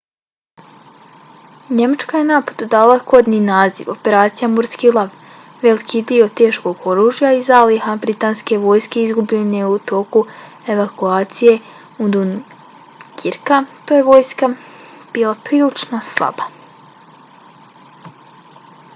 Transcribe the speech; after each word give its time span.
njemačka 1.79 2.19
je 2.21 2.25
napadu 2.29 2.67
dala 2.75 2.93
kodni 3.11 3.41
naziv 3.49 3.91
operacija 3.93 4.47
morski 4.53 4.93
lav. 4.95 5.11
veliki 5.65 6.01
dio 6.13 6.29
teškog 6.39 6.87
oružja 6.93 7.31
i 7.41 7.43
zaliha 7.51 7.93
britanske 8.05 8.59
vojske 8.65 9.03
izgubljen 9.11 9.53
je 9.59 9.69
u 9.75 9.77
toku 9.93 10.23
evakuacije 10.77 11.53
iz 11.59 12.11
dunkirka 12.17 13.63
te 13.91 14.01
je 14.03 14.09
vojska 14.11 14.51
bila 15.19 15.37
prilično 15.45 16.01
slaba 16.11 16.49